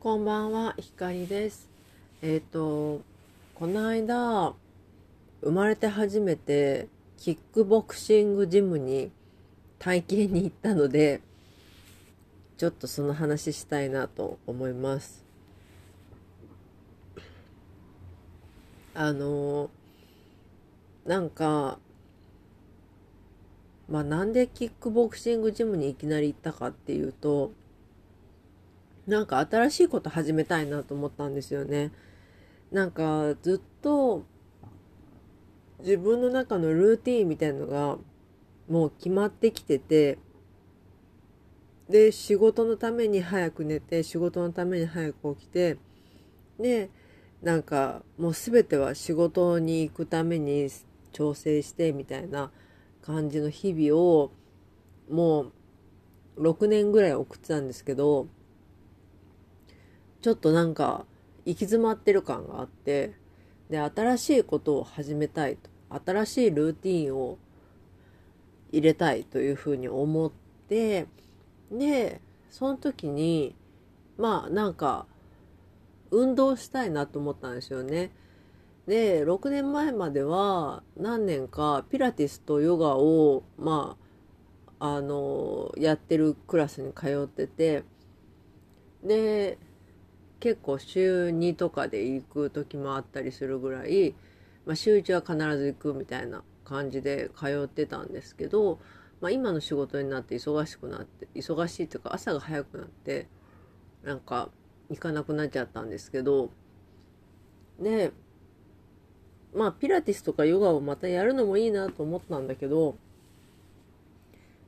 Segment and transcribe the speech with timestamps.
[0.00, 1.68] こんばんは、ひかりです。
[2.22, 3.02] えっ、と、
[3.54, 4.54] この間、
[5.42, 6.88] 生まれて初めて、
[7.18, 9.10] キックボクシングジムに
[9.78, 11.20] 体験に行ったので、
[12.56, 15.22] ちょっとその話したいなと思います。
[18.94, 19.68] あの、
[21.04, 21.78] なんか、
[23.86, 27.52] まあなんでキックボクシングジムにいきなり行ったかっていうと、
[29.10, 31.90] なんか新しいこと始めたいなと思ったんですよね。
[32.70, 34.22] なんかずっと
[35.80, 37.98] 自分の中のルーティンみたいのが
[38.68, 40.18] もう決まってきてて、
[41.88, 45.76] で、仕事のために早く寝て、仕事のために早く起きて、
[46.60, 46.88] で、
[47.42, 50.68] なんかもう全ては仕事に行くために
[51.10, 52.52] 調整してみたいな
[53.02, 54.30] 感じの日々を
[55.10, 55.46] も
[56.36, 58.28] う6年ぐらい送ってたんですけど、
[60.22, 61.04] ちょっとなんか
[61.46, 63.14] 行き詰まってる感があって
[63.70, 65.70] で新しいことを始めたいと
[66.04, 67.38] 新しいルーティンを
[68.72, 70.32] 入れたいというふうに思っ
[70.68, 71.06] て
[71.70, 73.54] でその時に
[74.18, 75.06] まあなんか
[76.10, 78.10] 運動したいなと思ったんですよね。
[78.86, 83.96] で6年前までは何年かピラティスとヨガをま
[84.80, 87.84] ああのやってるクラスに通ってて
[89.04, 89.58] で
[90.40, 94.14] 結構週2とかで行く時もあったりするぐらい、
[94.66, 98.80] まあ、週1は必ず行くみたいな感じで通ってたんですけど、
[99.20, 103.28] まあ、今の仕事になって忙しくなって忙しいっていうか朝が早くなって
[104.02, 104.48] なんか
[104.88, 106.50] 行かなくなっちゃったんですけど
[107.78, 108.12] で
[109.54, 112.96] まあピラティスとかヨガをまたやるのもいいなと思ったんだけど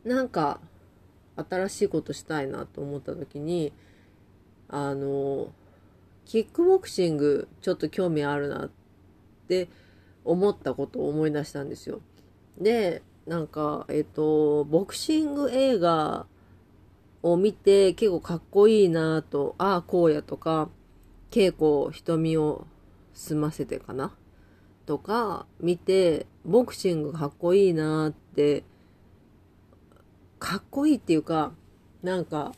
[0.05, 0.61] なんか
[1.36, 3.73] 新しいことしたいなと思った時に
[4.69, 5.53] あの
[6.33, 8.70] キックボクシングちょっと興味あるなっ
[9.48, 9.69] て
[10.25, 12.01] 思ったことを思い出したんですよ。
[12.58, 16.24] で、なんか、えっと、ボクシング映画
[17.23, 20.70] を見て結構かっこいいなと、ああ、こうやとか、
[21.30, 22.67] 稽古瞳を
[23.12, 24.14] 済ませてかな
[24.86, 28.64] とか見て、ボクシングかっこいいなって、
[30.39, 31.52] かっこいいっていうか、
[32.02, 32.55] なんか、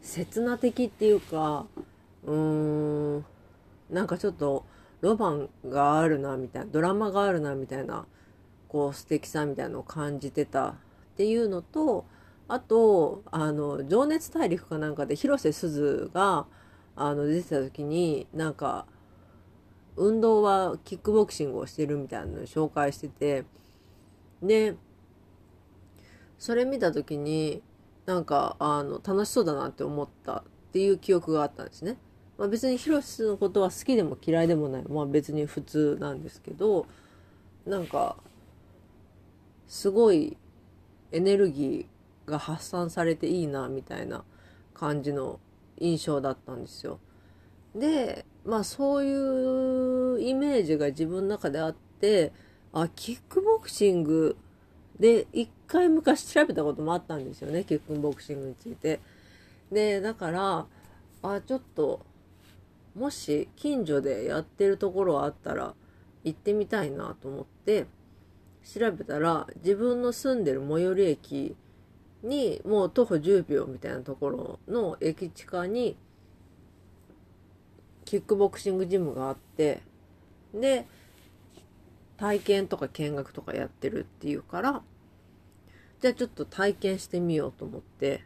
[0.00, 1.66] 刹那的っていうか、
[2.26, 3.24] うーん、
[3.90, 4.64] なんかちょっと
[5.00, 8.06] ロマンがあるなみたいな、ドラマがあるなみたいな、
[8.68, 10.74] こう素敵さみたいなのを感じてたっ
[11.16, 12.06] ていうのと、
[12.48, 16.46] あと、あの、情熱大陸かなんかで広瀬すずが、
[16.96, 18.86] あの、出てた時に、なんか、
[19.96, 23.44] 運動はキックボクシングをしてるみたいなのを紹介してて、
[24.42, 24.76] で、
[26.38, 27.62] それ見た時に、
[28.06, 30.42] なんか、あの、楽しそうだなって思ったっ
[30.72, 31.96] ていう記憶があったんですね。
[32.38, 34.84] まあ、別に広瀬のことは好きでも嫌いでもない。
[34.88, 36.86] まあ別に普通なんですけど、
[37.66, 38.16] なんか、
[39.68, 40.36] すごい
[41.12, 44.24] エネルギーが発散されていいな、みたいな
[44.74, 45.38] 感じの
[45.78, 46.98] 印象だったんですよ。
[47.74, 52.32] で、まあそういうイメージが自分の中であって、
[52.72, 54.36] あ、キックボクシング
[54.98, 59.00] で、一回昔調べたこともあったんですよね、キックボクシングについて。
[59.70, 60.66] で、だから、
[61.22, 62.00] あ、ちょっと、
[62.94, 65.74] もし近所でやってるところあったら
[66.22, 67.86] 行ってみたいなと思って、
[68.64, 71.56] 調べたら、自分の住んでる最寄り駅
[72.22, 75.96] に、もう徒歩10秒みたいなところの駅地下に、
[78.06, 79.82] キックボクシングジムがあって、
[80.54, 80.86] で、
[82.16, 84.82] 体験とか見学とかやってるっていうから、
[86.00, 88.24] じゃあちょっと体験してみようと思って、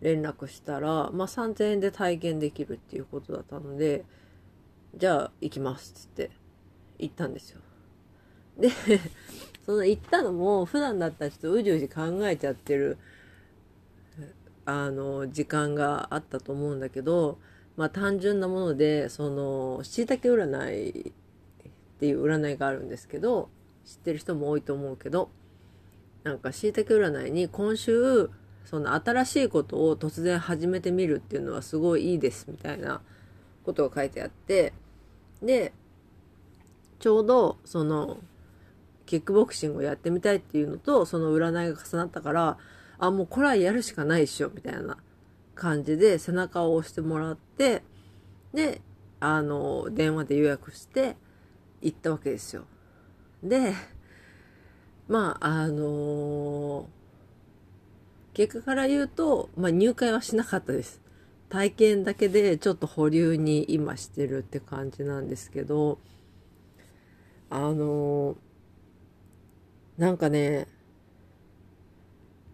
[0.00, 4.04] 連絡したら、まあ3000円で体験できるっていうことだったので、
[4.96, 6.30] じゃあ行きますっつって
[6.98, 7.60] 行ったんですよ。
[8.58, 8.70] で、
[9.64, 12.98] その行ったのも普段だったらちょっとうじうじ考えちゃってる、
[14.64, 17.38] あの、時間があったと思うんだけど、
[17.76, 21.12] まあ単純なもので、その、椎茸占いっ
[21.98, 23.50] ていう占いがあるんですけど、
[23.84, 25.30] 知ってる人も多いと思うけど、
[26.24, 28.30] なんか椎茸占いに今週、
[28.66, 33.00] その新しいことを突然始めてみるっていうのはすごいいいですみたいな
[33.64, 34.72] ことが書いてあって、
[35.40, 35.72] で、
[36.98, 38.18] ちょうどその、
[39.06, 42.58] キックボクシングをやってみたいっていうのと、その占いが重なったから、
[42.98, 44.98] あ、もうこれはやるしかないっしょ、みたいな
[45.54, 47.84] 感じで背中を押してもらって、
[48.52, 48.80] で、
[49.20, 51.16] あの、電話で予約して
[51.82, 52.64] 行ったわけですよ。
[53.44, 53.74] で、
[55.08, 56.88] まあ、あの
[58.36, 61.00] 結果から言うと、まあ、入会はしなかったです。
[61.48, 65.98] 体験だけでちょっと保留に今してるって感じなんですけど
[67.48, 68.36] あの
[69.96, 70.66] なんかね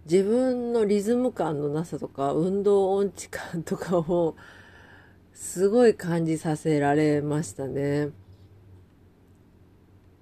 [0.04, 4.36] 自分のリズム感のなさとか運動音痴感とかを
[5.34, 8.10] すごい感じさせられましたね。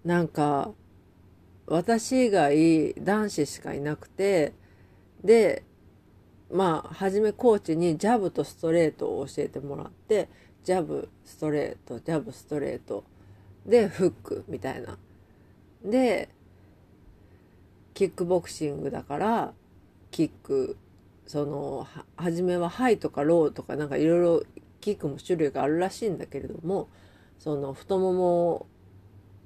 [0.06, 0.72] なんか
[1.66, 4.54] 私以外男子しかいなくて
[5.24, 5.64] で
[6.52, 10.28] まあ初めコーチにジャブとストレートを教えてもらって
[10.64, 13.04] ジャブストレートジャブストレート。
[13.66, 14.98] でフックみたいな。
[15.84, 16.28] で
[17.94, 19.52] キックボクシングだから
[20.10, 20.76] キック
[21.26, 21.86] その
[22.16, 24.42] 初めはハイとかローとかなんかいろいろ
[24.80, 26.88] キックも種類があるらしいんだけれども
[27.38, 28.66] その太もも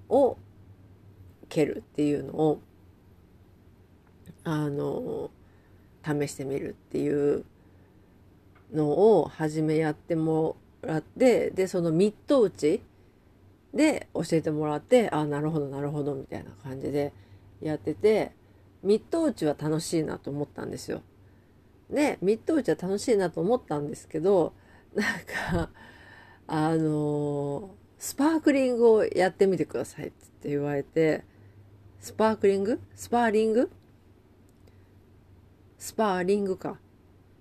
[0.09, 0.39] を
[1.49, 2.61] 蹴るっていうのを
[4.45, 5.31] あの
[6.05, 7.45] 試してみるっていう
[8.73, 12.83] のを初めやってもらってでそのミット打ち
[13.73, 17.13] で教えてもらってあなるほどなるほどみたいな感じで
[17.61, 18.33] やってて
[18.83, 21.03] ミット打ちは楽しいなと思ったんですよ。
[21.91, 24.53] でミット打ちは楽しいなと思ったんですけど
[24.95, 25.05] なん
[25.57, 25.71] か
[26.47, 31.25] あのスパークリングをやってみてくださいって言われて
[32.01, 32.81] スパークリング？
[32.95, 33.71] スパーリング？
[35.85, 36.79] スパーリングか。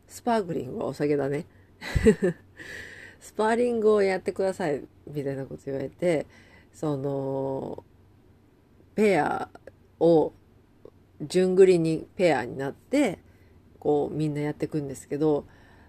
[0.05, 1.45] スパークリングはお酒だね。
[3.21, 6.25] スパーリングをやってくださいみたいなこと言われて、
[6.73, 7.85] その、
[8.95, 9.49] ペア
[9.97, 10.33] を、
[11.21, 13.19] 順繰りにペアになって、
[13.79, 15.45] こうみんなやっていくんですけど、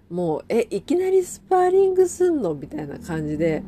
[0.08, 3.64] もう、え、いきなりスパーリングすんのみたいな感じで、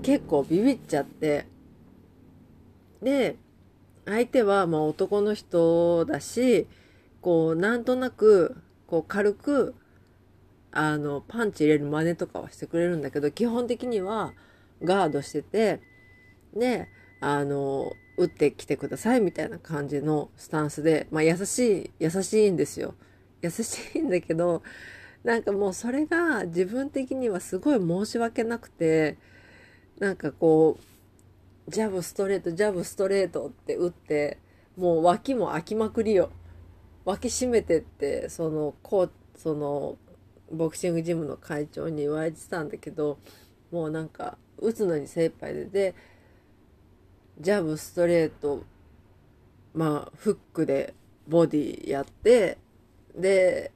[0.00, 1.44] 結構ビビっちゃって、
[3.02, 3.36] で、
[4.06, 6.66] 相手はまあ男の人だし、
[7.20, 8.56] こう、なんとなく、
[8.86, 9.74] こう、軽く、
[10.72, 14.32] あの、パンチ入れる真似とかはしてくれるんだけど、基本的には
[14.82, 15.80] ガードしてて、
[16.54, 16.88] で、
[17.20, 22.94] あの、打ってきてくださいみたいな感じのスタンスで、まあ優しい、優しいんですよ。
[23.42, 24.62] 優しいんだけど、
[25.24, 29.18] なんかもうそれが自分的にはすごい申し訳なくて、
[29.98, 30.78] なんかこ
[31.68, 34.38] う、ジャブストレート、ジャブストレートって打って、
[34.76, 36.30] もう脇も開きまくりよ。
[37.10, 39.96] 脇締めてってそのこうその
[40.52, 43.18] ボクシングジムの会長に言われてたんだけど
[43.72, 45.94] もうなんか打つのに精一杯でで
[47.40, 48.62] ジャブストレート
[49.74, 50.94] まあフックで
[51.26, 52.58] ボディやって
[53.16, 53.72] で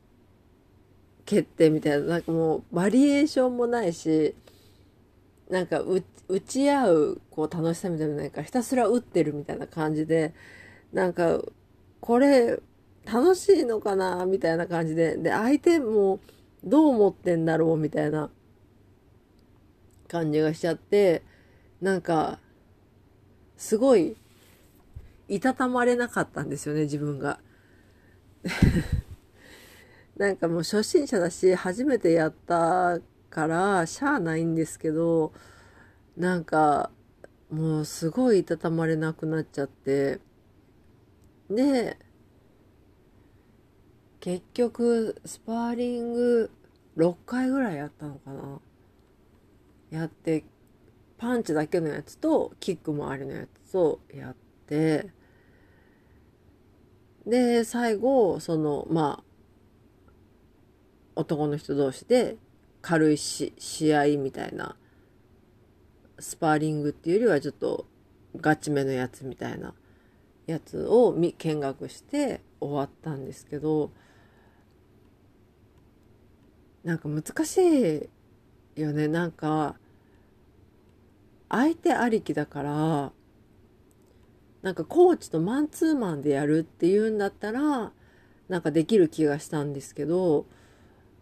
[1.25, 4.35] 決定みたいななんかもうバリエーションもないし
[5.51, 10.35] なんか打ち合うこう楽しさみたいなのないからひたすら打ってるみたいな感じで
[10.93, 11.41] なんか
[12.01, 12.61] これ
[13.06, 15.17] 楽しいのかなみたいな感じで。
[15.17, 16.21] で、相手も
[16.65, 18.31] どう思ってんだろうみたいな
[20.09, 21.23] 感じがしちゃって、
[21.81, 22.39] なんか、
[23.56, 24.17] すごい、
[25.29, 27.41] いたたまれなかったんですよね、自分が。
[30.17, 35.33] なんかもう初心者だし、初めてやったから、しゃあないんですけど、
[36.17, 36.91] なんか、
[37.51, 40.21] もうすごいいたたまれなくなっちゃって、
[41.51, 41.99] で、
[44.25, 46.50] 結局スパーリング
[46.97, 48.58] 6回ぐらいやったのかな。
[49.91, 50.44] やって
[51.19, 55.10] パンチだけのやつとキックもありのやつをやって。
[57.27, 59.22] で最後そのま
[60.06, 60.10] あ
[61.17, 62.39] 男の人同士で
[62.81, 64.75] 軽いし試合みたいな
[66.19, 67.84] スパーリングっていうよりはちょっと
[68.39, 69.75] ガチめのやつみたいな
[70.46, 73.91] やつを見見学して終わったんですけど
[76.84, 78.08] なんか難し
[78.76, 79.08] いよね。
[79.08, 79.76] なんか
[81.48, 83.12] 相手ありきだから
[84.62, 87.93] なんかコーチとマンツーマンでやるっていうんだったら
[88.48, 90.46] なんかできる気がしたんですけど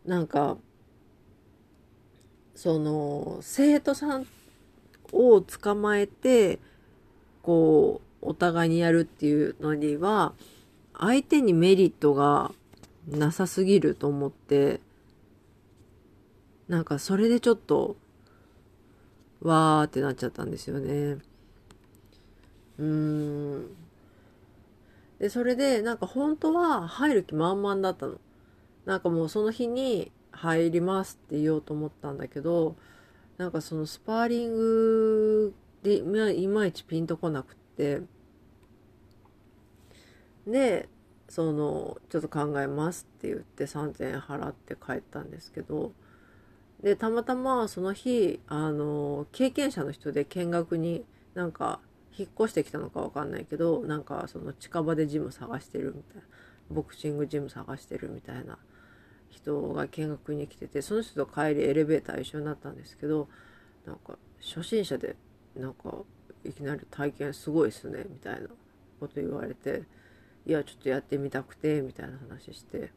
[0.07, 0.57] なんか
[2.54, 4.26] その生徒さん
[5.12, 6.59] を捕まえて
[7.42, 10.33] こうお互いにやるっていうのには
[10.99, 12.52] 相手にメリットが
[13.09, 14.81] なさすぎると思って
[16.73, 17.97] なんかそれでちょっと、
[19.43, 21.19] わーってなっちゃったんですよね。
[22.79, 23.67] うーん。
[25.19, 28.19] で、それで、なんか本当は入る気満々だったの。
[28.87, 32.75] なんかもうその日に入りますって言おうと思ったんだけど、
[33.37, 38.00] なんかそのスパーリングでいまいちピンとこなくって、
[40.47, 40.88] で、
[41.29, 45.93] その、ちょっと考えますって言って3000円払って帰ったんですけど、
[46.83, 51.81] でたまたまその日あの経験者の人で見学になんか
[52.19, 56.23] 引っ越してきたのかわかんないけどなんかその近場でジム探してるみたいな
[56.71, 58.59] ボクシングジム探してるみたいな
[59.31, 63.29] 人が見学に来ててその人と帰りエレベーター一緒になったんですけど
[63.87, 65.17] なんか初心者で
[65.57, 65.95] なんか
[66.45, 68.49] いきなり体験すごいっすねみたいな
[69.01, 69.83] こと言われて
[70.45, 72.91] いやちょっとやってみたくてみたいな話して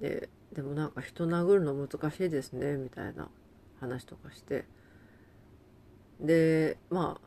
[0.00, 3.28] ででもなんか人殴るの難しいですねみたいな
[3.80, 4.64] 話とかして。
[6.20, 7.26] でまあ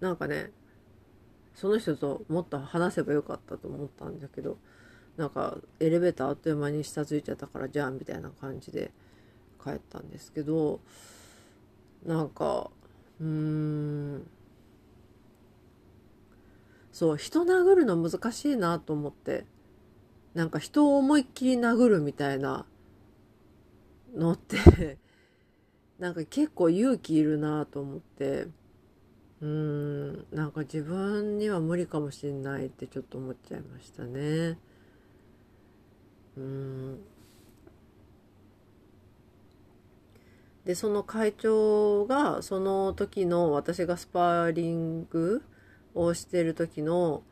[0.00, 0.50] なんかね
[1.54, 4.56] その人ともっと話せばよかったと思ったんだけど
[5.18, 8.90] なんかエレベーターあっという間に下ついちゃったからじゃあみたいな感じで
[9.62, 10.80] 帰ったんですけど
[12.06, 12.70] なんか
[13.20, 14.26] うーん。
[16.92, 19.46] そう人殴るの難しいなと思って。
[20.34, 22.66] なんか人を思いっきり殴るみたいな
[24.14, 24.98] のって
[25.98, 28.48] なんか結構勇気いるなと思って。
[29.40, 34.56] うーんなんか自分には無理かもしれないってちょっと思っちゃいましたね。
[36.36, 37.00] うん。
[40.64, 45.42] でその会長がその時の私がスパーリング
[45.94, 47.24] をしてる時の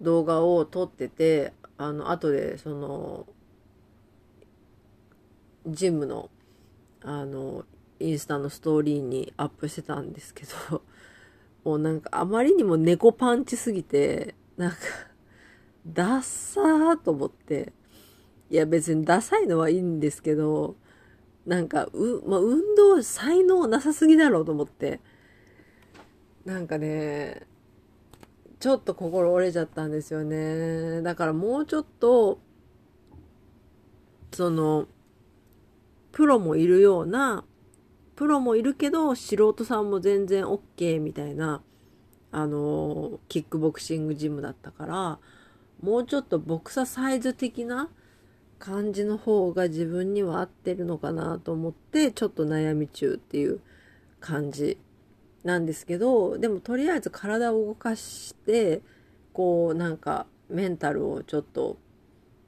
[0.00, 3.26] 動画を撮っててあの後でその
[5.66, 6.30] ジムの
[7.02, 7.64] あの
[8.00, 10.82] インスタのストーリーにアップしてたんですけど
[11.64, 14.76] もうなんかあまりにも猫パンチすぎてなんか
[15.86, 17.72] ダッサーと思って。
[18.50, 20.76] いや別にダサいのはいいんですけど
[21.46, 25.00] なんかう、まあ、運動才能なさすぎだろうと思って。
[26.44, 27.46] なんかね
[28.64, 31.02] ちょっと心折れちゃったんですよね。
[31.02, 32.38] だからもうちょっと、
[34.32, 34.86] その、
[36.12, 37.44] プロもいるような、
[38.16, 41.60] プロもいるけど、素人さんも全然 OK みたいな、
[42.32, 45.18] あの、キックボクシングジムだったから、
[45.82, 47.90] もうちょっとボクササイズ的な
[48.58, 53.60] 感じの方が自分には合ってるのかなと思って、ちょっと悩み中っていう
[54.20, 54.78] 感じ
[55.44, 58.80] なんですけどでもとりあえず体を動かして
[59.32, 61.76] こうなんかメンタルをちょっと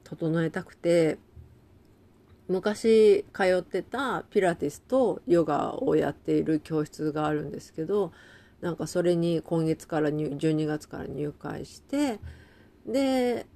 [0.05, 1.19] 整えたくて
[2.49, 8.13] 昔通ってたピラティスとヨガをやっている教室があるんですけど
[8.61, 12.19] なんかそれに今月から12月から入会して
[12.87, 13.47] で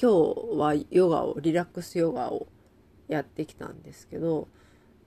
[0.00, 2.46] 今日はヨガをリラックスヨガを
[3.08, 4.48] やってきたんですけど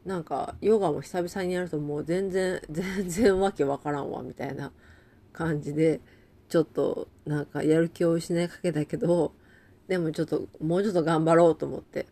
[0.06, 4.72] なんかヨガも久々にやるともう全然 全然わけわからんわみたいな
[5.34, 6.00] 感じで
[6.48, 9.34] ちょっとなんかやる気を失いかけたけど
[9.88, 12.08] でもちょっともうちょっと頑張ろうと思って。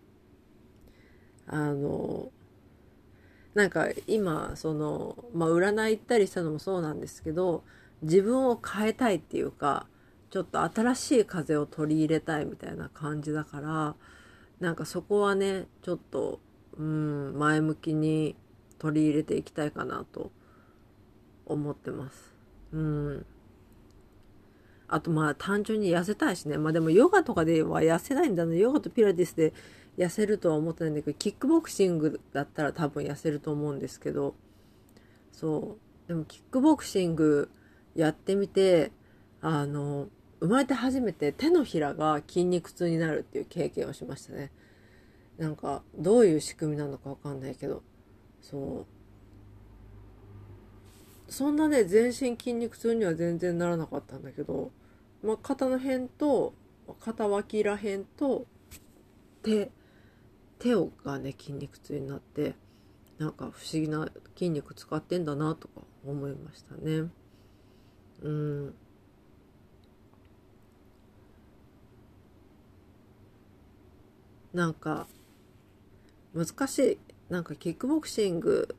[1.48, 2.32] あの
[3.54, 7.64] なんか今そのまあ占い行ったりしたのもそうなんですけど
[8.02, 9.86] 自分を変えたいっていうか
[10.32, 13.96] ちょっと新しい風を取り入れたいみたいな感じだから
[14.60, 16.40] なんかそこはねちょっと
[16.78, 18.36] うん前向きに
[18.80, 20.32] 取り入れていきたいかなと
[21.46, 22.34] 思ってます。
[22.72, 23.26] うん
[24.88, 26.58] あとまあ単純に痩せたいしね。
[26.58, 28.58] まあでもヨガとかでは痩せないんだね。
[28.58, 29.54] ヨガとピラティスで
[29.98, 34.36] 痩せるとは思ってないんだけど、キックボクシングだったら多分痩せると思うんですけど、
[35.32, 36.08] そう。
[36.08, 37.50] でもキックボクシング
[37.96, 38.92] やってみて、
[39.42, 44.52] あの、生まれて初めて手のひらが筋肉痛になるっていう経験をしましたね。
[45.38, 47.82] なんかどういう仕組みなのかわかんないけど
[48.42, 48.94] そう。
[51.32, 54.72] そんなね全身筋肉痛には全然ならなかったんだけど、
[55.24, 56.54] まあ、肩の辺と
[57.00, 58.46] 肩脇ら辺と
[59.42, 59.72] 手
[60.60, 62.56] 手をがね筋肉痛になって
[63.18, 67.10] なんか不思議な筋肉使ってんだなとか思いましたね。
[68.22, 68.76] うん。
[74.54, 75.08] なんか
[76.34, 76.98] 難しい。
[77.30, 78.76] なんかキックボクシング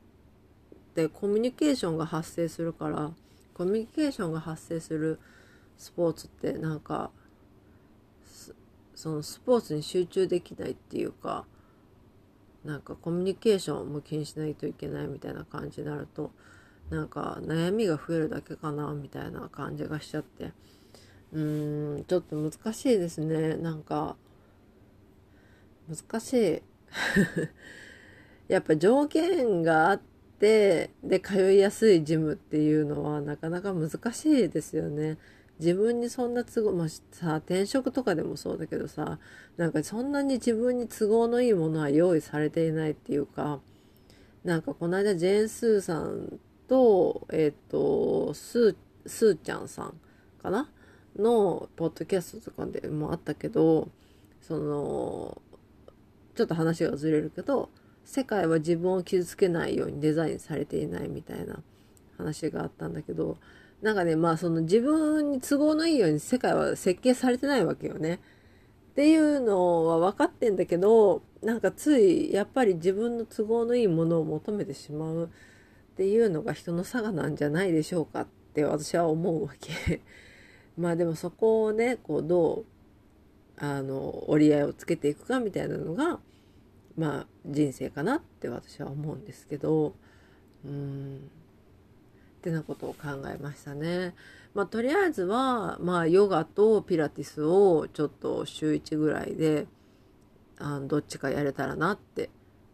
[0.93, 3.11] でコミュニケーションが発生するから
[3.53, 5.19] コミュニケーションが発生する
[5.77, 7.11] スポーツってなんか
[8.95, 11.45] そのスポーツに集中できないっていうか
[12.63, 16.31] なんかコミュニケーションも気にしないといけないみたいな感じになると
[16.89, 20.53] なんか悩みが増えるだけかなみたいな感じがしちゃって。
[21.33, 23.57] うーんちょっと難しいですね。
[23.57, 24.15] なんか
[25.89, 26.74] 難しい。
[28.47, 30.01] やっぱ条件があっ
[30.39, 35.17] てで通いやすいジムっていうのはなかなか難しいですよね。
[35.59, 39.19] 自分にそんな都合、まあ、さ、転職とかでもそうだけどさ、
[39.55, 43.61] なんかそんなに自分に都合のいいものは用意されていないっていうか、
[44.43, 49.93] なんかこの間ジェーン・スーさんと、えっ、ー、と、スー、スーちゃんさん
[50.41, 50.69] かな
[51.15, 53.87] のポッドキャストとかでもあったけど、
[54.41, 55.41] その、
[56.35, 57.69] ちょっと話がずれるけど、
[58.03, 61.59] 世界は自分を傷つけないようにデザインされていないみたいな
[62.17, 63.37] 話があったんだけど、
[63.81, 68.19] なんかね、まあその自分に都合のいいように世界は設計されてないわけよね。
[68.91, 80.01] っていうのは分かってんだけど、なんかついやっぱり自分の都合のいいものを求めてしまうっていうのが人の差がなんじゃないでしょうかって私は思うわけ。
[80.77, 82.65] まあでもそこをね、こうど
[83.59, 86.19] う、あの、折り合いをつけていくかみたいなのが、
[86.97, 89.95] まあ人生かなって私は思うんですけど、
[90.65, 94.13] うん、ってなことを考えましたね。
[94.53, 99.67] まあとりあえずは、まあヨガとピラティスをちょっと週1ぐらいで、
[100.57, 102.29] あのどっちかやれたらなって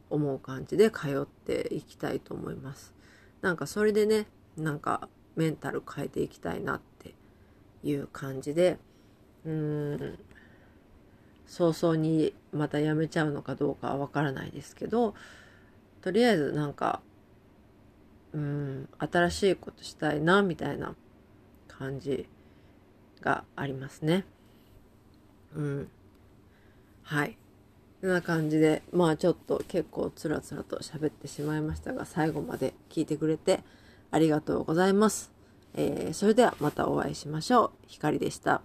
[0.09, 2.93] 思う感じで通っていきたいと思います。
[3.41, 7.15] なんかそれでね、なんかメンタル変えていきたいなって
[7.83, 8.77] いう感じで、
[9.45, 10.19] うん、
[11.51, 15.13] 早々にまた辞めちゃうのかどうかはわからないですけど、
[16.01, 17.01] とりあえずなんか、
[18.31, 20.95] うん、新しいことしたいな、みたいな
[21.67, 22.25] 感じ
[23.19, 24.23] がありますね。
[25.53, 25.89] うん。
[27.03, 27.37] はい。
[27.99, 33.59] こんな感じで、まあちょっと結構つらつらと喋ってしまいましたが、最後まで聞いてくれて
[34.09, 35.33] ありがとうございます。
[35.73, 37.71] えー、それではまたお会いしましょう。
[37.87, 38.61] ひかりでした。